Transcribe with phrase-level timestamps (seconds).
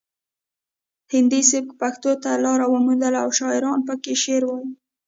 [1.13, 4.69] هندي سبک پښتو ته لار وموندله او شاعرانو پکې شعر وایه